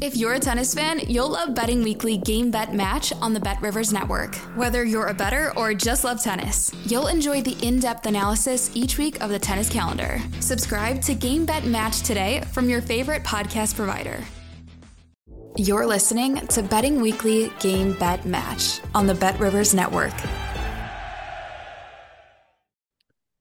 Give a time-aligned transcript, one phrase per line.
[0.00, 3.60] If you're a tennis fan, you'll love Betting Weekly Game Bet Match on the Bet
[3.60, 4.34] Rivers Network.
[4.56, 8.96] Whether you're a better or just love tennis, you'll enjoy the in depth analysis each
[8.96, 10.18] week of the tennis calendar.
[10.40, 14.24] Subscribe to Game Bet Match today from your favorite podcast provider.
[15.56, 20.14] You're listening to Betting Weekly Game Bet Match on the Bet Rivers Network.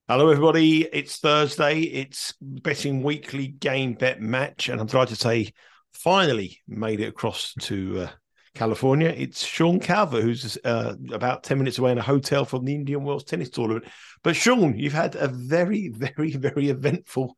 [0.09, 0.83] Hello, everybody.
[0.83, 1.79] It's Thursday.
[1.79, 5.53] It's Betting Weekly Game Bet Match, and I'm delighted to say
[5.93, 8.09] finally made it across to uh,
[8.55, 9.09] California.
[9.09, 13.03] It's Sean Calvert, who's uh, about 10 minutes away in a hotel from the Indian
[13.03, 13.85] Wells Tennis Tournament.
[14.23, 17.37] But Sean, you've had a very, very, very eventful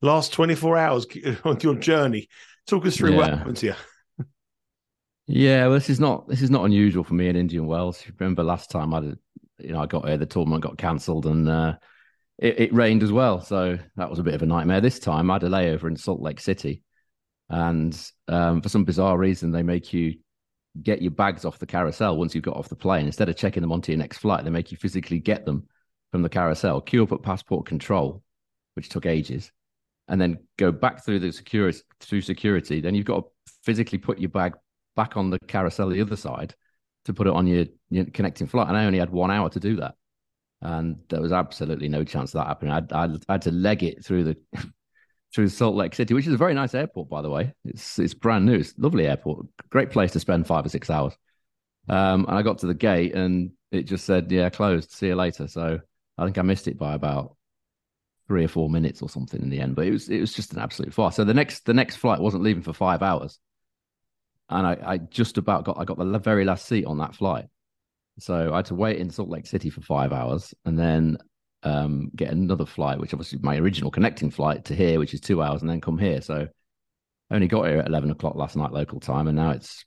[0.00, 1.06] last 24 hours
[1.44, 2.28] on your journey.
[2.66, 3.16] Talk us through yeah.
[3.16, 3.74] what happened to you.
[5.26, 8.04] Yeah, well, this is not this is not unusual for me in Indian Wells.
[8.18, 9.18] Remember last time I did,
[9.58, 11.76] you know I got here, the tournament got cancelled and uh,
[12.38, 14.82] it, it, rained as well, so that was a bit of a nightmare.
[14.82, 16.82] This time I had a layover in Salt Lake City,
[17.50, 20.14] and um, for some bizarre reason, they make you
[20.82, 23.06] get your bags off the carousel once you've got off the plane.
[23.06, 25.66] Instead of checking them onto your next flight, they make you physically get them
[26.10, 28.22] from the carousel, queue up at passport control,
[28.74, 29.52] which took ages,
[30.08, 32.80] and then go back through the security through security.
[32.80, 34.54] Then you've got to physically put your bag
[34.96, 36.54] back on the carousel the other side
[37.04, 38.68] to put it on your, your connecting flight.
[38.68, 39.94] And I only had one hour to do that.
[40.60, 42.72] And there was absolutely no chance of that happening.
[42.72, 44.36] I, I, I had to leg it through the
[45.34, 47.52] through Salt Lake City, which is a very nice airport, by the way.
[47.64, 48.54] It's it's brand new.
[48.54, 49.46] It's lovely airport.
[49.70, 51.12] Great place to spend five or six hours.
[51.88, 54.92] Um, and I got to the gate and it just said, "Yeah, closed.
[54.92, 55.80] See you later." So
[56.16, 57.36] I think I missed it by about
[58.28, 59.74] three or four minutes or something in the end.
[59.74, 61.16] But it was it was just an absolute farce.
[61.16, 63.40] So the next the next flight wasn't leaving for five hours,
[64.48, 67.46] and I, I just about got I got the very last seat on that flight.
[68.20, 71.18] So I had to wait in Salt Lake City for five hours, and then
[71.64, 75.42] um, get another flight, which obviously my original connecting flight to here, which is two
[75.42, 76.20] hours, and then come here.
[76.20, 76.46] So
[77.30, 79.84] I only got here at 11 o'clock last night local time, and now it's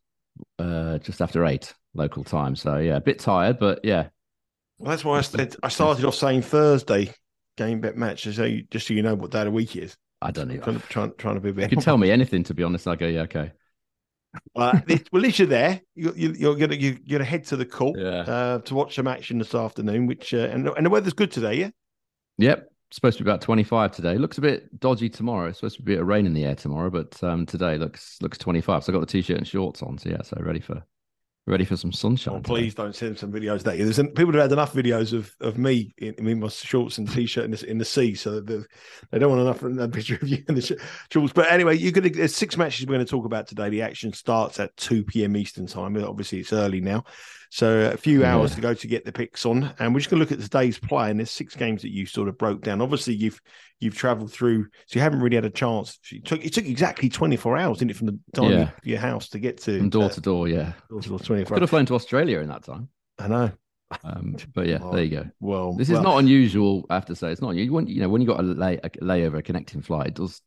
[0.60, 2.56] uh, just after eight local time.
[2.56, 4.10] So yeah, a bit tired, but yeah.
[4.80, 7.14] Well, that's why I, said, I started off saying Thursday
[7.58, 9.96] game bet match, so you, just so you know what day of the week is.
[10.22, 10.58] I don't know.
[10.58, 11.64] Trying, trying, trying to be a bit.
[11.64, 12.88] You can tell me anything, to be honest.
[12.88, 13.52] I go, yeah, okay.
[14.56, 15.82] Uh, well, at least you're there.
[15.96, 18.22] You, you, you're gonna you're gonna head to the court yeah.
[18.22, 20.08] uh, to watch some action this afternoon.
[20.08, 21.70] Which uh, and and the weather's good today, yeah.
[22.40, 24.18] Yep, supposed to be about 25 today.
[24.18, 25.50] Looks a bit dodgy tomorrow.
[25.50, 27.78] It's supposed to be a bit of rain in the air tomorrow, but um, today
[27.78, 28.84] looks looks 25.
[28.84, 29.98] So I got the t-shirt and shorts on.
[29.98, 30.84] So yeah, so ready for
[31.48, 32.36] ready for some sunshine.
[32.36, 35.58] Oh, please don't send some videos that there's people have had enough videos of of
[35.58, 39.30] me in, in my shorts and t-shirt in the, in the sea, so they don't
[39.30, 40.80] want enough of a picture of you in the
[41.12, 41.34] shorts.
[41.34, 43.70] But anyway, you're gonna there's six matches we're going to talk about today.
[43.70, 45.38] The action starts at 2 p.m.
[45.38, 45.98] Eastern time.
[45.98, 47.06] Obviously, it's early now.
[47.50, 48.56] So a few hours yeah.
[48.56, 50.78] to go to get the picks on, and we're just going to look at today's
[50.78, 51.10] play.
[51.10, 52.82] And there's six games that you sort of broke down.
[52.82, 53.42] Obviously, you've
[53.80, 56.00] you've travelled through, so you haven't really had a chance.
[56.12, 58.62] It took it took exactly 24 hours, didn't it, from the time yeah.
[58.62, 60.48] of your house to get to from door uh, to door?
[60.48, 61.56] Yeah, door to door, 24.
[61.56, 62.90] Could have flown to Australia in that time.
[63.20, 63.52] I know.
[64.04, 65.26] Um, but yeah, there you go.
[65.40, 66.86] Well, this well, is not unusual.
[66.90, 67.56] I have to say, it's not.
[67.56, 70.14] You want you know when you got a, lay, a layover, a connecting flight, it
[70.16, 70.42] does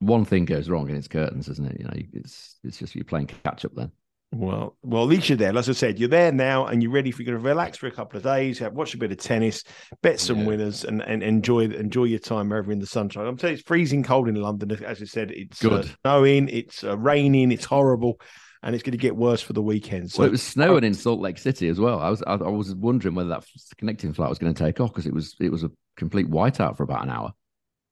[0.00, 1.76] one thing goes wrong and it's curtains, isn't it?
[1.78, 3.92] You know, it's it's just you're playing catch up then.
[4.32, 5.56] Well, well, at least you're there.
[5.56, 7.92] As I said, you're there now, and you're ready for you to relax for a
[7.92, 9.62] couple of days, have, watch a bit of tennis,
[10.02, 10.46] bet some yeah.
[10.46, 13.26] winners, and, and enjoy enjoy your time wherever in the sunshine.
[13.26, 14.72] I'm telling you, it's freezing cold in London.
[14.84, 18.20] As I said, it's uh, good, uh, snowing, it's uh, raining, it's horrible,
[18.62, 20.10] and it's going to get worse for the weekend.
[20.10, 22.00] So well, it was snowing in Salt Lake City as well.
[22.00, 23.44] I was I, I was wondering whether that
[23.78, 26.76] connecting flight was going to take off because it was it was a complete whiteout
[26.76, 27.32] for about an hour.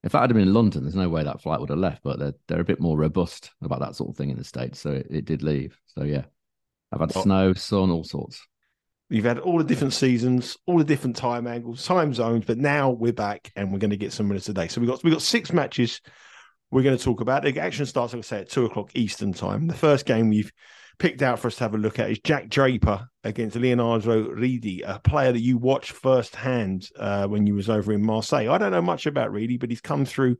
[0.05, 2.03] If that had been in London, there's no way that flight would have left.
[2.05, 4.79] But they're they're a bit more robust about that sort of thing in the states,
[4.79, 5.79] so it, it did leave.
[5.87, 6.25] So yeah.
[6.93, 8.47] I've had well, snow, sun, all sorts.
[9.11, 12.91] You've had all the different seasons, all the different time angles, time zones, but now
[12.91, 14.69] we're back and we're going to get some minutes today.
[14.69, 16.01] So we got we got six matches
[16.71, 17.43] we're going to talk about.
[17.43, 19.67] The action starts, like I say, at two o'clock Eastern time.
[19.67, 20.53] The first game we've
[20.99, 24.83] picked out for us to have a look at is Jack Draper against Leandro Riedi,
[24.85, 28.51] a player that you watched firsthand uh, when you was over in Marseille.
[28.51, 30.37] I don't know much about Ridi, but he's come through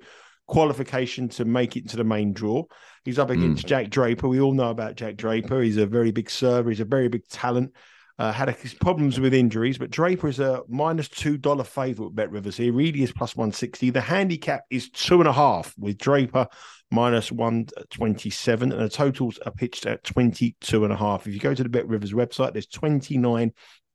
[0.47, 2.65] qualification to make it to the main draw.
[3.05, 3.69] He's up against mm.
[3.69, 4.29] Jack Draper.
[4.29, 5.61] We all know about Jack Draper.
[5.61, 6.71] He's a very big server.
[6.71, 7.73] He's a very big talent.
[8.17, 12.31] Uh, had a, problems with injuries, but Draper is a minus two dollar favorite Bet
[12.31, 12.73] Rivers here.
[12.73, 13.91] Riedi is plus one sixty.
[13.91, 16.47] The handicap is two and a half with Draper
[16.91, 21.27] minus one twenty seven, and the totals are pitched at twenty two and a half.
[21.27, 23.53] If you go to the Bet Rivers website, there's twenty nine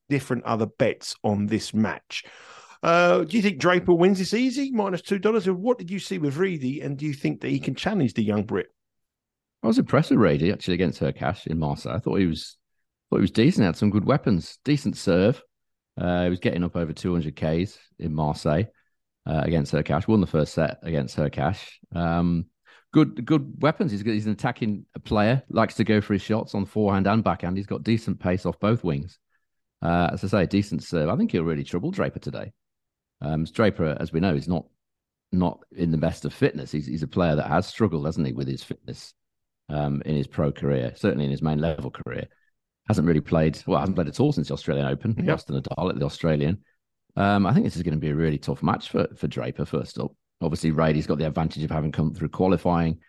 [0.09, 2.25] different other bets on this match.
[2.81, 5.49] Uh, do you think Draper wins this easy, minus two dollars?
[5.49, 8.23] What did you see with Riedi, and do you think that he can challenge the
[8.23, 8.67] young Brit?
[9.61, 11.95] I was impressed with Riedi actually against Hurkacz in Marseille.
[11.95, 12.57] I thought he was
[13.09, 13.65] thought he was decent.
[13.65, 15.41] Had some good weapons, decent serve.
[15.99, 18.63] Uh, he was getting up over 200 Ks in Marseille
[19.25, 20.07] uh, against Hurkacz.
[20.07, 21.59] Won the first set against Hurkacz.
[21.93, 22.45] Um,
[22.91, 23.91] good good weapons.
[23.91, 25.43] He's, he's an attacking player.
[25.49, 27.57] Likes to go for his shots on forehand and backhand.
[27.57, 29.19] He's got decent pace off both wings.
[29.81, 31.09] Uh, as I say, decent serve.
[31.09, 32.51] I think he'll really trouble Draper today.
[33.21, 34.65] Um, Draper, as we know, is not
[35.31, 36.71] not in the best of fitness.
[36.71, 39.13] He's he's a player that has struggled, hasn't he, with his fitness
[39.69, 42.27] um, in his pro career, certainly in his main level career.
[42.87, 45.15] Hasn't really played well, hasn't played at all since the Australian Open.
[45.17, 45.27] Yep.
[45.27, 46.63] Lost to Nadal at the Australian.
[47.15, 49.65] Um, I think this is going to be a really tough match for for Draper.
[49.65, 52.99] First up, obviously, Rady's got the advantage of having come through qualifying.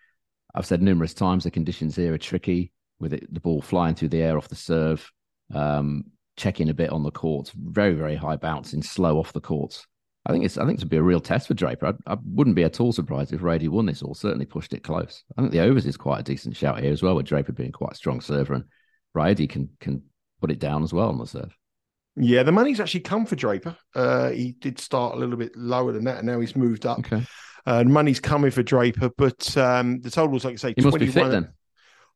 [0.53, 4.09] I've said numerous times the conditions here are tricky with it, the ball flying through
[4.09, 5.09] the air off the serve,
[5.53, 6.03] um,
[6.37, 9.87] checking a bit on the courts, very very high bouncing, slow off the courts.
[10.25, 11.87] I think it's I think it's be a real test for Draper.
[11.87, 14.83] I, I, wouldn't be at all surprised if Rady won this or certainly pushed it
[14.83, 15.23] close.
[15.35, 17.71] I think the overs is quite a decent shout here as well, with Draper being
[17.71, 18.65] quite a strong server and
[19.13, 20.03] Rady can can
[20.39, 21.55] put it down as well on the serve.
[22.15, 23.77] Yeah, the money's actually come for Draper.
[23.95, 26.99] Uh, he did start a little bit lower than that, and now he's moved up.
[26.99, 27.23] Okay.
[27.65, 30.91] Uh, money's coming for Draper, but um, the total was like I say, he 21,
[30.91, 31.53] must be fit then.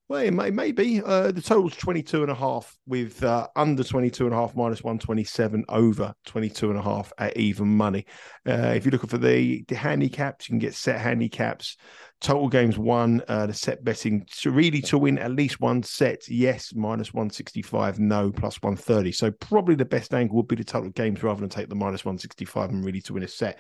[0.08, 1.02] Well, it may, may be.
[1.02, 4.84] Uh, the total's 22 and a half with uh, under 22 and a half minus
[4.84, 8.06] 127 over 22 and a half at even money.
[8.48, 11.78] Uh, if you're looking for the, the handicaps, you can get set handicaps.
[12.26, 16.28] Total games won, uh, the set betting to really to win at least one set.
[16.28, 18.00] Yes, minus 165.
[18.00, 19.12] No, plus 130.
[19.12, 22.04] So probably the best angle would be the total games rather than take the minus
[22.04, 23.60] 165 and really to win a set.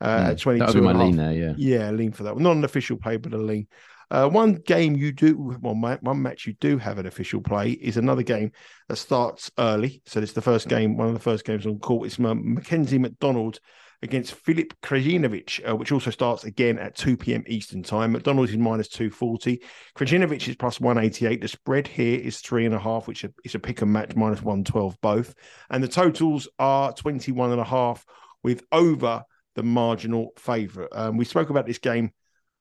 [0.00, 1.54] Uh, mm, 22 that would be my lean there, yeah.
[1.56, 2.38] Yeah, lean for that.
[2.38, 3.66] Not an official play, but a lean.
[4.12, 7.96] Uh, one game you do, well, one match you do have an official play is
[7.96, 8.52] another game
[8.88, 10.02] that starts early.
[10.06, 12.06] So it's the first game, one of the first games on court.
[12.06, 13.58] It's Mackenzie McDonald
[14.04, 17.42] against Filip Krajinovic, uh, which also starts again at 2 p.m.
[17.46, 18.12] Eastern time.
[18.12, 19.60] McDonald's is minus 240.
[19.96, 21.40] Krajinovic is plus 188.
[21.40, 24.42] The spread here is three and a half, which is a pick and match minus
[24.42, 25.34] 112 both.
[25.70, 28.04] And the totals are 21 and a half
[28.42, 29.24] with over
[29.56, 30.90] the marginal favourite.
[30.92, 32.12] Um, we spoke about this game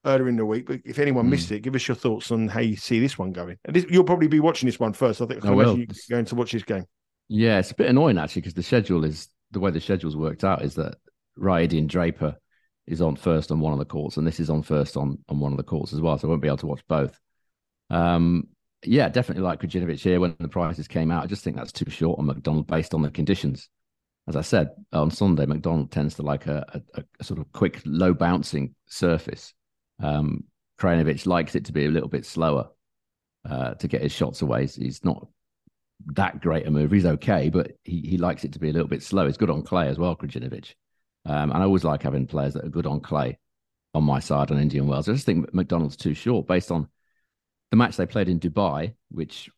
[0.06, 0.66] earlier in the week.
[0.66, 1.32] But if anyone mm.
[1.32, 3.58] missed it, give us your thoughts on how you see this one going.
[3.66, 5.22] And this, you'll probably be watching this one first.
[5.22, 5.78] I think I, I will.
[5.78, 6.86] you're going to watch this game.
[7.28, 10.44] Yeah, it's a bit annoying actually because the schedule is the way the schedule's worked
[10.44, 10.96] out is that
[11.38, 12.38] And Draper
[12.86, 15.40] is on first on one of the courts, and this is on first on on
[15.40, 16.18] one of the courts as well.
[16.18, 17.20] So I won't be able to watch both.
[17.90, 18.48] Um,
[18.86, 21.24] yeah, definitely like Krajinovic here when the prices came out.
[21.24, 23.70] I just think that's too short on McDonald based on the conditions.
[24.28, 27.82] As I said on Sunday, McDonald tends to like a, a, a sort of quick,
[27.86, 29.54] low bouncing surface.
[30.02, 30.46] Um,
[30.80, 32.70] Krajinovic likes it to be a little bit slower
[33.50, 34.66] uh, to get his shots away.
[34.68, 35.28] He's not
[36.08, 36.96] that great a mover.
[36.96, 39.26] He's okay, but he, he likes it to be a little bit slow.
[39.28, 40.74] He's good on clay as well, Krajinovic.
[41.26, 43.38] Um, and I always like having players that are good on clay
[43.94, 45.08] on my side on Indian Wells.
[45.08, 46.88] I just think McDonald's too short based on
[47.72, 49.50] the match they played in Dubai, which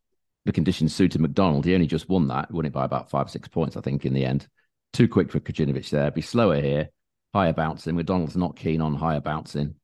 [0.46, 1.66] the conditions suited McDonald.
[1.66, 4.14] He only just won that, won it by about five, six points, I think, in
[4.14, 4.48] the end.
[4.94, 6.12] Too quick for Krajinovic there.
[6.12, 6.90] Be slower here,
[7.34, 7.96] higher bouncing.
[7.96, 9.76] McDonald's not keen on higher bouncing.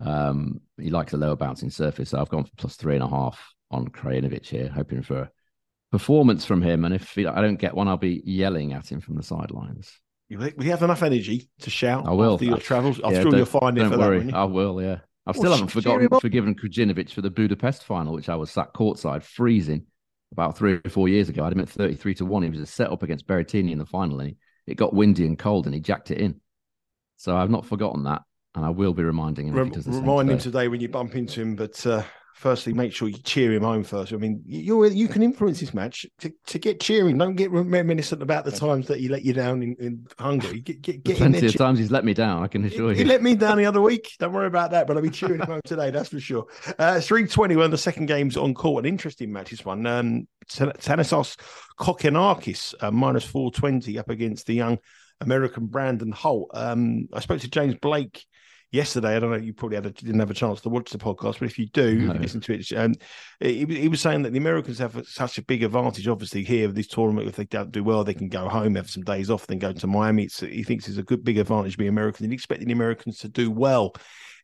[0.00, 2.10] Um, he likes a lower bouncing surface.
[2.10, 5.30] So I've gone for plus three and a half on Krajinovic here, hoping for a
[5.92, 6.84] performance from him.
[6.84, 9.98] And if I don't get one, I'll be yelling at him from the sidelines.
[10.30, 12.06] We have enough energy to shout.
[12.06, 12.34] I will.
[12.34, 13.82] After your travels, I'm yeah, sure you'll find it.
[13.82, 14.82] Don't worry, that, I will.
[14.82, 18.74] Yeah, I still haven't forgotten forgiven Krajinovic for the Budapest final, which I was sat
[18.74, 19.86] courtside freezing
[20.32, 21.42] about three or four years ago.
[21.42, 22.42] I had him at 33 to one.
[22.42, 24.36] He was a set up against Berrettini in the final, and he,
[24.66, 26.40] it got windy and cold, and he jacked it in.
[27.16, 28.22] So I've not forgotten that
[28.58, 29.54] and I will be reminding him.
[29.54, 31.54] Rem- remind him today when you bump into him.
[31.54, 32.02] But uh,
[32.38, 34.12] firstly, make sure you cheer him home first.
[34.12, 37.18] I mean, you you can influence this match to, to get cheering.
[37.18, 40.60] Don't get reminiscent about the times that he let you down in, in Hungary.
[40.60, 42.42] Get, get, get Plenty of times he's let me down.
[42.42, 43.04] I can assure he, you.
[43.04, 44.12] He let me down the other week.
[44.20, 44.86] Don't worry about that.
[44.86, 45.90] But I'll be cheering him home today.
[45.90, 46.46] That's for sure.
[46.78, 48.84] Uh, Three twenty when the second game's on court.
[48.84, 49.50] An interesting match.
[49.50, 49.84] This one.
[49.86, 51.36] Um, Thanasis
[51.78, 54.78] Kokkinakis uh, minus four twenty up against the young.
[55.20, 56.50] American Brandon Holt.
[56.54, 58.24] Um, I spoke to James Blake
[58.70, 59.16] yesterday.
[59.16, 59.36] I don't know.
[59.36, 61.66] You probably had a, didn't have a chance to watch the podcast, but if you
[61.66, 62.14] do, no.
[62.14, 62.94] listen to it, um,
[63.40, 66.88] he, he, was saying that the Americans have such a big advantage, obviously, here this
[66.88, 67.28] tournament.
[67.28, 69.72] If they don't do well, they can go home, have some days off, then go
[69.72, 70.24] to Miami.
[70.24, 72.24] It's, he thinks it's a good big advantage to be American.
[72.24, 73.94] And expecting the Americans to do well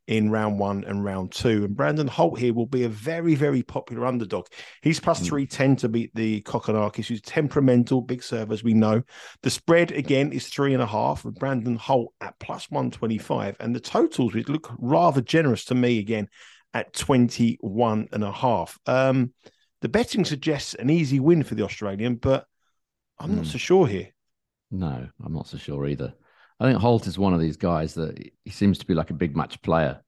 [0.07, 1.65] in round one and round two.
[1.65, 4.47] And Brandon Holt here will be a very, very popular underdog.
[4.83, 5.27] He's plus mm.
[5.27, 9.03] 310 to beat the Kokkinakis, who's temperamental, big serve, as we know.
[9.43, 13.57] The spread, again, is three and a half with Brandon Holt at plus 125.
[13.61, 16.29] And the totals would look rather generous to me again
[16.75, 18.79] at 21 and a half.
[18.87, 19.33] Um,
[19.81, 22.47] the betting suggests an easy win for the Australian, but
[23.19, 23.53] I'm not Hmm.
[23.53, 24.09] so sure here.
[24.71, 26.15] No, I'm not so sure either.
[26.61, 29.15] I think Holt is one of these guys that he seems to be like a
[29.15, 30.01] big match player.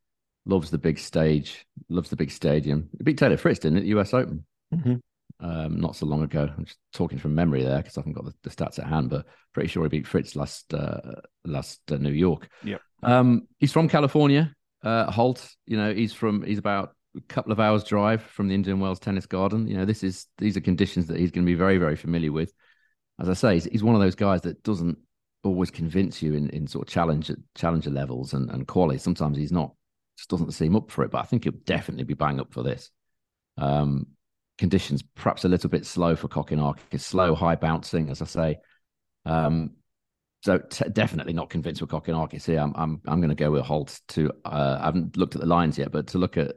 [0.44, 2.88] Loves the big stage, loves the big stadium.
[2.96, 5.00] He beat Taylor Fritz didn't it, US Open Mhm.
[5.40, 6.48] um, not so long ago.
[6.56, 9.10] I'm just talking from memory there because I haven't got the, the stats at hand,
[9.10, 11.00] but pretty sure he beat Fritz last uh,
[11.44, 12.48] last uh, New York.
[12.62, 12.80] Yep.
[13.02, 14.54] Um, he's from California.
[14.84, 18.54] Uh, Holt, you know, he's from he's about a couple of hours drive from the
[18.54, 19.66] Indian Wells Tennis Garden.
[19.66, 22.30] You know, this is these are conditions that he's going to be very very familiar
[22.30, 22.52] with.
[23.18, 24.98] As I say, he's, he's one of those guys that doesn't
[25.46, 28.98] always convince you in, in sort of challenge challenger levels and, and quality.
[28.98, 29.72] Sometimes he's not
[30.16, 32.62] just doesn't seem up for it, but I think he'll definitely be bang up for
[32.62, 32.90] this.
[33.58, 34.06] Um,
[34.58, 38.58] conditions perhaps a little bit slow for Kokkinakis, slow, high bouncing, as I say.
[39.24, 39.72] Um,
[40.42, 42.60] so t- definitely not convinced with Kokkinakis here.
[42.60, 44.30] I'm I'm I'm going to go with Holt to.
[44.44, 46.52] Uh, I haven't looked at the lines yet, but to look at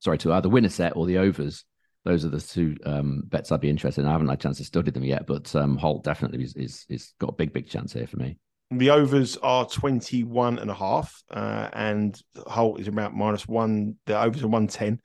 [0.00, 1.64] sorry to either win a set or the overs.
[2.04, 4.06] Those are the two um, bets I'd be interested in.
[4.08, 6.86] I haven't had a chance to study them yet, but um, Holt definitely is, is
[6.88, 8.38] is got a big big chance here for me.
[8.72, 13.96] The overs are 21 and a half, uh, and Holt is about minus one.
[14.06, 15.00] The overs are 110.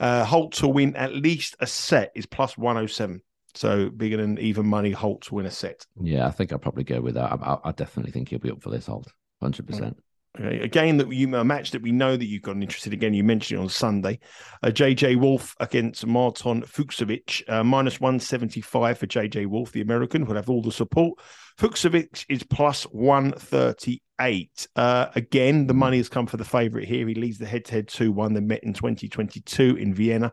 [0.00, 3.20] Uh, Holt to win at least a set is plus 107.
[3.54, 5.84] So bigger than even money, Holt to win a set.
[6.00, 7.32] Yeah, I think I'll probably go with that.
[7.32, 9.98] I, I, I definitely think he'll be up for this Holt, hundred percent.
[10.38, 10.60] Okay.
[10.60, 13.14] A game that you a match that we know that you've gotten interested again.
[13.14, 14.20] You mentioned it on Sunday.
[14.62, 20.36] Uh, JJ Wolf against Marton Fucsovics, uh, minus 175 for JJ Wolf, the American, will
[20.36, 21.18] have all the support.
[21.58, 24.66] Fucsovics is plus 138.
[24.76, 27.08] Uh, again, the money has come for the favourite here.
[27.08, 28.32] He leads the head to head 2 1.
[28.32, 30.32] They met in 2022 in Vienna,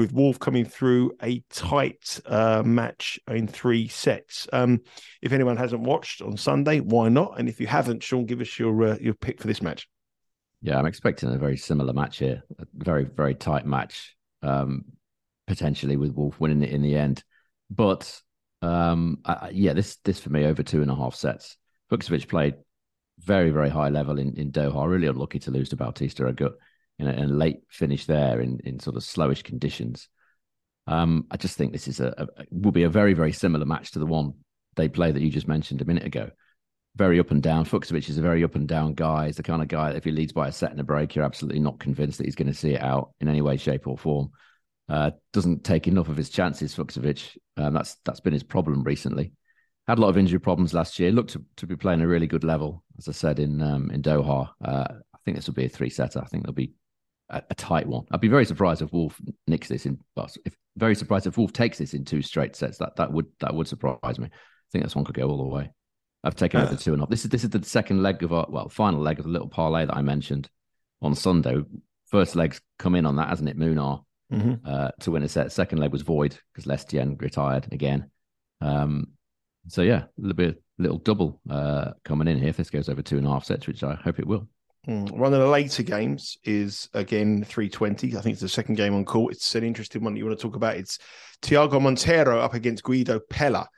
[0.00, 4.48] with Wolf coming through a tight uh, match in three sets.
[4.52, 4.80] Um,
[5.20, 7.38] if anyone hasn't watched on Sunday, why not?
[7.38, 9.88] And if you haven't, Sean, give us your uh, your pick for this match.
[10.62, 12.42] Yeah, I'm expecting a very similar match here.
[12.58, 14.84] A very, very tight match, um,
[15.46, 17.22] potentially with Wolf winning it in the end.
[17.70, 18.20] But
[18.62, 21.56] um, I, yeah, this this for me over two and a half sets.
[21.92, 22.54] Fucsovics played
[23.18, 24.88] very, very high level in, in Doha.
[24.88, 26.54] Really unlucky to lose to Bautista Agut
[27.00, 30.08] in a, in a late finish there in, in sort of slowish conditions.
[30.86, 33.92] Um, I just think this is a, a will be a very, very similar match
[33.92, 34.34] to the one
[34.76, 36.30] they play that you just mentioned a minute ago
[36.96, 37.64] very up and down.
[37.64, 39.26] Fucsovics is a very up and down guy.
[39.26, 41.14] He's the kind of guy that if he leads by a set and a break,
[41.14, 43.86] you're absolutely not convinced that he's going to see it out in any way, shape,
[43.86, 44.30] or form.
[44.88, 47.36] Uh, doesn't take enough of his chances, Fucsovics.
[47.56, 49.32] Um, that's that's been his problem recently.
[49.86, 51.12] Had a lot of injury problems last year.
[51.12, 54.02] Looked to, to be playing a really good level, as I said in um, in
[54.02, 54.50] Doha.
[54.64, 56.20] Uh, I think this will be a three setter.
[56.20, 56.72] I think there'll be
[57.30, 58.04] a, a, tight one.
[58.10, 59.98] I'd be very surprised if Wolf nicks this in.
[60.16, 62.78] Well, if very surprised if Wolf takes this in two straight sets.
[62.78, 64.26] That that would that would surprise me.
[64.26, 65.70] I think this one could go all the way.
[66.22, 67.10] I've taken over two and a half.
[67.10, 69.48] This is this is the second leg of our well, final leg of the little
[69.48, 70.48] parlay that I mentioned
[71.02, 71.56] on Sunday.
[72.06, 73.58] First leg's come in on that, hasn't it?
[73.58, 74.54] Munar mm-hmm.
[74.66, 75.52] uh, to win a set.
[75.52, 78.10] Second leg was void because Lestienne retired again.
[78.60, 79.08] Um,
[79.68, 82.48] so yeah, a little bit, little double uh, coming in here.
[82.48, 84.48] If this goes over two and a half sets, which I hope it will.
[84.88, 85.10] Mm.
[85.10, 88.16] One of the later games is again 320.
[88.16, 89.34] I think it's the second game on court.
[89.34, 90.76] It's an interesting one that you want to talk about.
[90.76, 90.98] It's
[91.42, 93.68] Thiago Monteiro up against Guido Pella.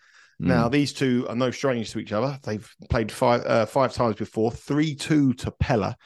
[0.41, 0.47] Mm.
[0.47, 2.39] Now, these two are no strangers to each other.
[2.45, 5.97] They've played five uh, five times before, 3 2 to Pella,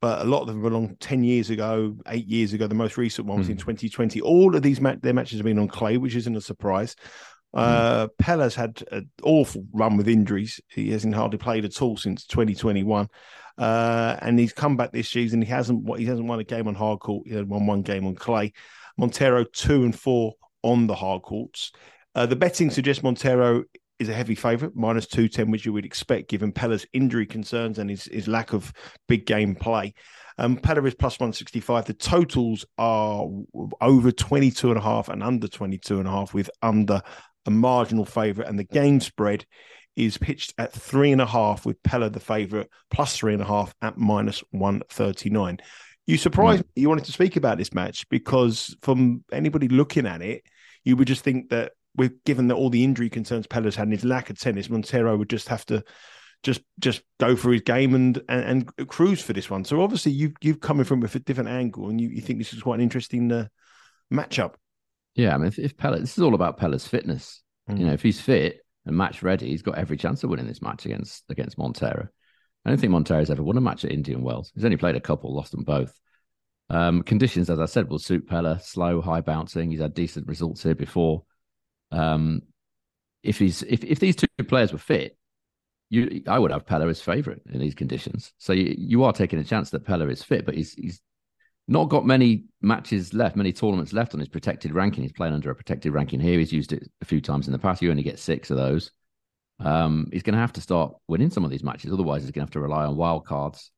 [0.00, 2.68] but a lot of them were long 10 years ago, eight years ago.
[2.68, 3.52] The most recent one was Mm.
[3.52, 4.20] in 2020.
[4.20, 6.94] All of these ma- their matches have been on clay, which isn't a surprise.
[7.52, 10.60] Uh, Pella's had an awful run with injuries.
[10.68, 13.08] He hasn't hardly played at all since 2021.
[13.56, 15.40] Uh, and he's come back this season.
[15.40, 17.26] He hasn't he hasn't won a game on hard court.
[17.26, 18.52] He had won one game on clay.
[18.98, 21.72] Monteiro two and four on the hard courts.
[22.14, 23.64] Uh, the betting suggests Monteiro
[23.98, 27.88] is a heavy favourite, minus 210, which you would expect given Pella's injury concerns and
[27.88, 28.72] his, his lack of
[29.08, 29.94] big game play.
[30.38, 31.84] Um, Pella is plus 165.
[31.84, 33.26] The totals are
[33.80, 37.02] over 22 and a half and under 22 and a half with under
[37.46, 38.48] a marginal favourite.
[38.48, 39.46] And the game spread
[39.96, 43.46] is pitched at three and a half with Pella the favourite, plus three and a
[43.46, 45.58] half at minus 139.
[46.06, 50.20] You surprised me you wanted to speak about this match because from anybody looking at
[50.20, 50.42] it,
[50.84, 53.92] you would just think that with given that all the injury concerns Pella's had and
[53.92, 55.82] his lack of tennis, Monteiro would just have to
[56.42, 59.64] just just go for his game and, and, and cruise for this one.
[59.64, 62.62] So obviously you you've coming from a different angle and you, you think this is
[62.62, 63.46] quite an interesting uh,
[64.12, 64.54] matchup.
[65.14, 67.42] Yeah, I mean, if, if Pella, this is all about Pella's fitness.
[67.70, 67.78] Mm.
[67.78, 70.62] You know, if he's fit and match ready, he's got every chance of winning this
[70.62, 72.08] match against against Monteiro.
[72.64, 74.50] I don't think Monteiro's ever won a match at Indian Wells.
[74.54, 75.98] He's only played a couple, lost them both.
[76.70, 78.58] Um, conditions, as I said, will suit Pella.
[78.60, 79.70] Slow, high bouncing.
[79.70, 81.24] He's had decent results here before.
[81.90, 82.42] Um,
[83.22, 85.16] if he's if if these two players were fit,
[85.90, 88.32] you I would have Pella as favourite in these conditions.
[88.38, 91.00] So you, you are taking a chance that Pella is fit, but he's he's
[91.66, 95.02] not got many matches left, many tournaments left on his protected ranking.
[95.02, 96.38] He's playing under a protected ranking here.
[96.38, 97.80] He's used it a few times in the past.
[97.80, 98.90] You only get six of those.
[99.60, 101.92] Um, he's going to have to start winning some of these matches.
[101.92, 103.70] Otherwise, he's going to have to rely on wild cards.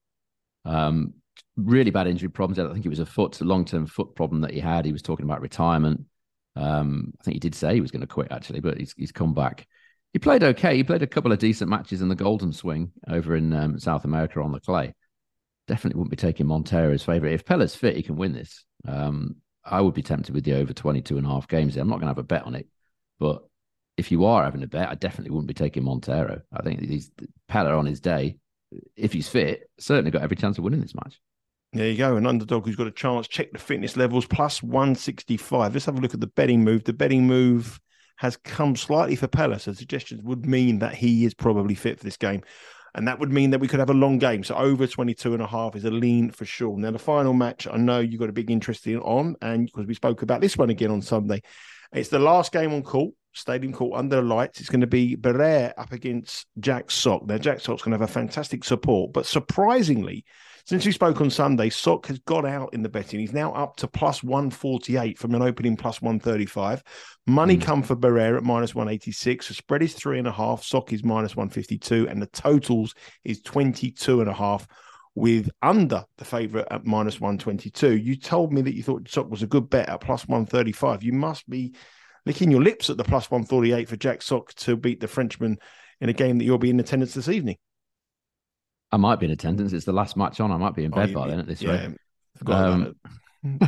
[0.64, 1.14] Um,
[1.56, 2.58] really bad injury problems.
[2.58, 4.84] I think it was a foot, long term foot problem that he had.
[4.84, 6.04] He was talking about retirement.
[6.56, 9.12] Um, I think he did say he was going to quit actually, but he's he's
[9.12, 9.66] come back.
[10.12, 10.76] He played okay.
[10.76, 14.04] He played a couple of decent matches in the Golden Swing over in um, South
[14.04, 14.94] America on the clay.
[15.68, 17.34] Definitely wouldn't be taking Monteiro Monteiro's favourite.
[17.34, 18.64] If Pella's fit, he can win this.
[18.86, 21.76] Um, I would be tempted with the over 22 and a half games.
[21.76, 22.68] I'm not going to have a bet on it,
[23.18, 23.42] but
[23.96, 26.42] if you are having a bet, I definitely wouldn't be taking Monteiro.
[26.52, 27.10] I think he's
[27.48, 28.36] Pella on his day.
[28.94, 31.20] If he's fit, certainly got every chance of winning this match.
[31.72, 32.16] There you go.
[32.16, 33.26] An underdog who's got a chance.
[33.26, 35.72] Check the fitness levels plus 165.
[35.72, 36.84] Let's have a look at the betting move.
[36.84, 37.80] The betting move
[38.16, 39.58] has come slightly for Pella.
[39.58, 42.42] So suggestions would mean that he is probably fit for this game.
[42.96, 44.42] And that would mean that we could have a long game.
[44.42, 46.78] So over 22 and a half is a lean for sure.
[46.78, 49.86] Now, the final match, I know you got a big interest in on, and because
[49.86, 51.42] we spoke about this one again on Sunday,
[51.92, 54.60] it's the last game on court, Stadium Court under the lights.
[54.60, 57.26] It's going to be Barrère up against Jack Sock.
[57.26, 60.24] Now, Jack Sock's going to have a fantastic support, but surprisingly,
[60.66, 63.20] since we spoke on Sunday, Sock has got out in the betting.
[63.20, 66.82] He's now up to plus 148 from an opening plus 135.
[67.28, 67.62] Money mm.
[67.62, 69.46] come for Barrère at minus 186.
[69.46, 70.64] The spread is three and a half.
[70.64, 72.08] Sock is minus 152.
[72.08, 74.66] And the totals is 22 and a half
[75.14, 77.96] with under the favourite at minus 122.
[77.96, 81.04] You told me that you thought Sock was a good bet at plus 135.
[81.04, 81.74] You must be
[82.26, 85.58] licking your lips at the plus 148 for Jack Sock to beat the Frenchman
[86.00, 87.56] in a game that you'll be in attendance this evening.
[88.92, 89.72] I might be in attendance.
[89.72, 90.52] It's the last match on.
[90.52, 91.96] I might be in bed oh, by then at this yeah, rate.
[92.46, 92.96] Um,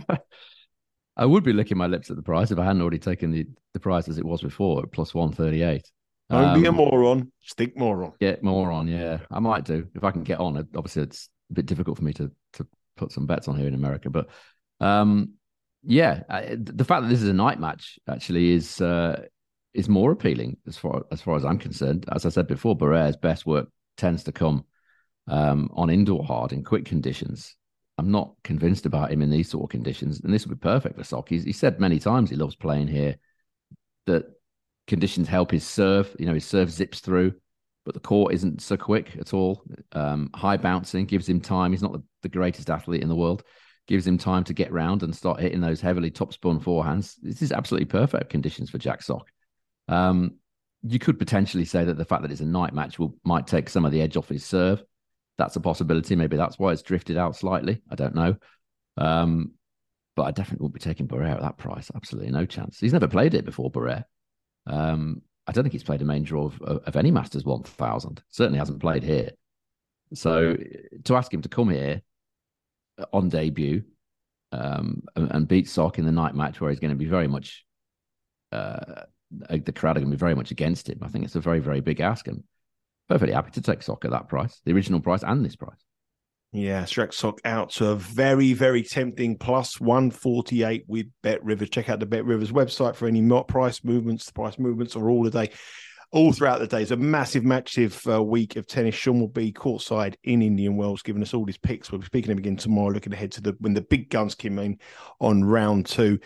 [1.16, 3.46] I would be licking my lips at the price if I hadn't already taken the,
[3.74, 5.90] the price as it was before at plus 138.
[6.30, 7.32] Don't um, be a um, moron.
[7.40, 8.12] Stick moron.
[8.20, 8.86] Get more on.
[8.86, 10.56] Yeah, I might do if I can get on.
[10.76, 13.74] Obviously, it's a bit difficult for me to to put some bets on here in
[13.74, 14.28] America, but
[14.80, 15.32] um,
[15.88, 19.24] yeah, I, the fact that this is a night match actually is uh,
[19.72, 22.04] is more appealing as far as far as I'm concerned.
[22.12, 24.66] As I said before, Barrère's best work tends to come
[25.28, 27.56] um, on indoor hard in quick conditions.
[27.96, 30.98] I'm not convinced about him in these sort of conditions, and this would be perfect
[30.98, 31.30] for Sock.
[31.30, 33.16] He's, he said many times he loves playing here.
[34.04, 34.26] That
[34.86, 36.14] conditions help his serve.
[36.18, 37.32] You know, his serve zips through,
[37.86, 39.64] but the court isn't so quick at all.
[39.92, 41.72] Um, high bouncing gives him time.
[41.72, 43.42] He's not the, the, greatest athlete in the world.
[43.88, 47.16] Gives him time to get round and start hitting those heavily top spun forehands.
[47.20, 49.32] This is absolutely perfect conditions for Jack Sock.
[49.88, 50.36] Um,
[50.82, 53.68] you could potentially say that the fact that it's a night match will might take
[53.68, 54.84] some of the edge off his serve
[55.38, 56.16] that's a possibility.
[56.16, 57.80] Maybe that's why it's drifted out slightly.
[57.90, 58.36] I don't know.
[58.96, 59.52] Um,
[60.16, 61.90] but I definitely won't be taking Barrère at that price.
[61.94, 62.78] Absolutely no chance.
[62.80, 64.04] He's never played it before, Barrère.
[64.66, 68.22] Um, I don't think he's played a main draw of, of any Masters 1000.
[68.28, 69.30] Certainly hasn't played here.
[70.12, 70.56] So
[71.04, 72.02] to ask him to come here
[73.12, 73.82] on debut
[74.52, 77.28] um, and, and, beat Sock in the night match where he's going to be very
[77.28, 77.64] much,
[78.50, 81.40] uh, the crowd are going to be very much against him, I think it's a
[81.40, 82.26] very, very big ask.
[82.28, 82.42] And
[83.08, 85.78] perfectly happy to take Sock at that price, the original price and this price.
[86.50, 91.68] Yeah, Jack Sock out to a very, very tempting plus 148 with Bet Rivers.
[91.68, 94.24] Check out the Bet Rivers website for any price movements.
[94.24, 95.50] The price movements are all the day
[96.10, 96.82] all throughout the day.
[96.82, 98.94] It's a massive, massive uh, week of tennis.
[98.94, 101.92] Sean will be courtside in Indian Wells, giving us all his picks.
[101.92, 104.34] We'll be speaking to him again tomorrow, looking ahead to the when the big guns
[104.34, 104.78] come in
[105.20, 106.18] on round two.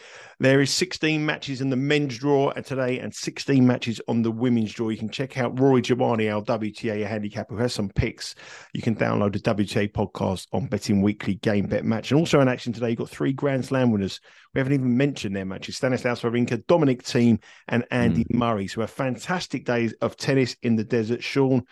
[0.43, 4.73] There is 16 matches in the men's draw today and 16 matches on the women's
[4.73, 4.89] draw.
[4.89, 8.35] You can check out Rory Giovanni, our WTA handicapper, who has some picks.
[8.73, 12.11] You can download the WTA podcast on Betting Weekly Game Bet Match.
[12.11, 14.19] And also in action today, you've got three Grand Slam winners.
[14.53, 15.77] We haven't even mentioned their matches.
[15.77, 18.35] Stanislaus Wawrinka, Dominic Thiem, and Andy mm.
[18.35, 18.67] Murray.
[18.67, 21.23] So a fantastic day of tennis in the desert.
[21.23, 21.63] Sean,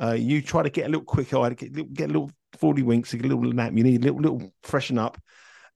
[0.00, 3.12] uh, you try to get a little quick eye, get, get a little 40 winks,
[3.12, 3.72] get a little nap.
[3.74, 5.18] You need a little, little freshen up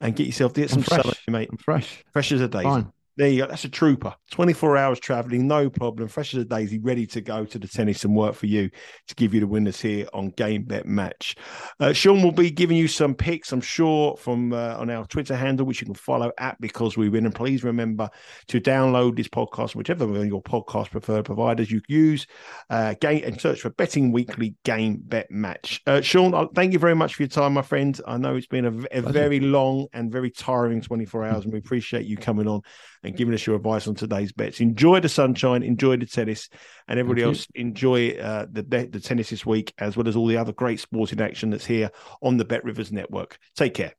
[0.04, 1.48] and get yourself get some sun, mate.
[1.50, 2.04] I'm fresh.
[2.12, 2.64] Fresh as a daisy.
[2.64, 2.92] Fine.
[3.16, 3.46] There you go.
[3.46, 4.12] That's a trooper.
[4.33, 6.09] 24 hours traveling, no problem.
[6.09, 8.70] Fresh as a daisy, ready to go to the tennis and work for you
[9.07, 11.37] to give you the winners here on Game Bet Match.
[11.79, 15.37] Uh, Sean will be giving you some picks, I'm sure, from uh, on our Twitter
[15.37, 17.24] handle, which you can follow at Because We Win.
[17.24, 18.11] And please remember
[18.48, 22.27] to download this podcast, whichever one your podcast preferred providers you use,
[22.70, 25.81] uh, game and search for Betting Weekly Game Bet Match.
[25.87, 28.00] Uh, Sean, thank you very much for your time, my friend.
[28.09, 31.61] I know it's been a, a very long and very tiring 24 hours, and we
[31.61, 32.62] appreciate you coming on
[33.04, 34.60] and giving us your advice on today's bets.
[34.60, 36.48] Enjoy the sunshine, enjoy the tennis,
[36.88, 40.36] and everybody else enjoy uh, the the tennis this week, as well as all the
[40.36, 41.90] other great sporting action that's here
[42.22, 43.38] on the Bet Rivers Network.
[43.54, 43.94] Take care.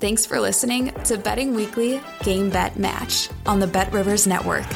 [0.00, 4.66] Thanks for listening to Betting Weekly Game Bet Match on the Bet Rivers Network.